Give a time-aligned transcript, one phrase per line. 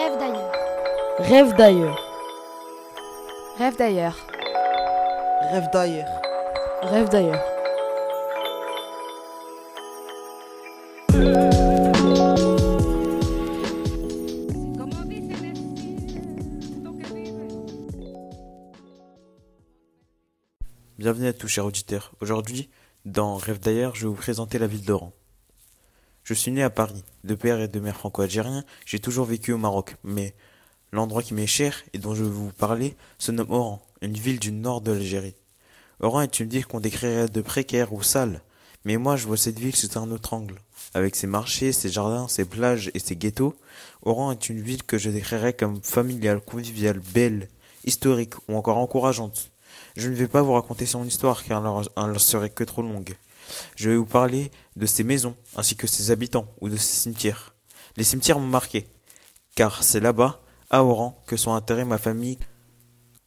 [0.00, 0.52] Rêve d'ailleurs.
[1.18, 1.98] Rêve d'ailleurs.
[3.58, 4.16] Rêve d'ailleurs.
[5.52, 6.08] Rêve d'ailleurs.
[6.82, 7.44] Rêve d'ailleurs.
[20.96, 22.12] Bienvenue à tous chers auditeurs.
[22.22, 22.70] Aujourd'hui,
[23.04, 25.12] dans Rêve d'ailleurs, je vais vous présenter la ville d'Oran.
[26.30, 27.02] Je suis né à Paris.
[27.24, 29.96] De père et de mère franco-algériens, j'ai toujours vécu au Maroc.
[30.04, 30.32] Mais
[30.92, 34.38] l'endroit qui m'est cher et dont je vais vous parler se nomme Oran, une ville
[34.38, 35.34] du nord de l'Algérie.
[35.98, 38.42] Oran est une ville qu'on décrirait de précaire ou sale.
[38.84, 40.60] Mais moi, je vois cette ville sous un autre angle.
[40.94, 43.56] Avec ses marchés, ses jardins, ses plages et ses ghettos,
[44.02, 47.48] Oran est une ville que je décrirais comme familiale, conviviale, belle,
[47.84, 49.50] historique ou encore encourageante.
[49.96, 53.16] Je ne vais pas vous raconter son histoire car elle serait que trop longue.
[53.76, 57.54] Je vais vous parler de ses maisons ainsi que ses habitants ou de ses cimetières.
[57.96, 58.86] Les cimetières m'ont marqué
[59.54, 60.40] car c'est là-bas,
[60.70, 62.38] à Oran, que sont enterrés ma famille.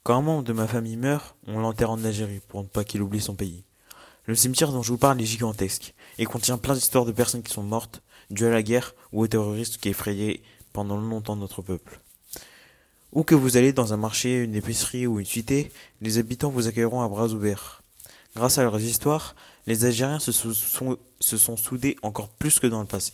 [0.04, 3.02] Quand un membre de ma famille meurt, on l'enterre en Algérie pour ne pas qu'il
[3.02, 3.66] oublie son pays.
[4.26, 7.54] Le cimetière dont je vous parle est gigantesque et contient plein d'histoires de personnes qui
[7.54, 10.42] sont mortes, dues à la guerre ou aux terroristes qui effrayaient
[10.72, 12.00] pendant longtemps notre peuple.
[13.12, 16.68] Où que vous allez dans un marché, une épicerie ou une cité, les habitants vous
[16.68, 17.83] accueilleront à bras ouverts.
[18.36, 19.36] Grâce à leurs histoires,
[19.68, 23.14] les Algériens se sont, soudés encore plus que dans le passé.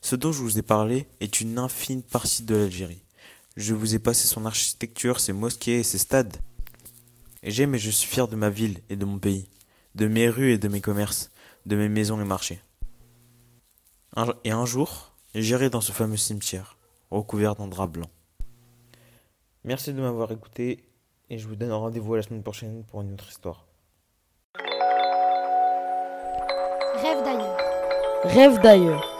[0.00, 3.02] Ce dont je vous ai parlé est une infime partie de l'Algérie.
[3.56, 6.36] Je vous ai passé son architecture, ses mosquées et ses stades.
[7.42, 9.48] Et j'aime et je suis fier de ma ville et de mon pays,
[9.94, 11.30] de mes rues et de mes commerces,
[11.66, 12.60] de mes maisons et marchés.
[14.44, 16.78] et un jour, j'irai dans ce fameux cimetière,
[17.10, 18.10] recouvert d'un drap blanc.
[19.64, 20.88] Merci de m'avoir écouté
[21.28, 23.66] et je vous donne rendez-vous la semaine prochaine pour une autre histoire.
[27.02, 27.56] Rêve d'ailleurs.
[28.24, 29.17] Rêve d'ailleurs.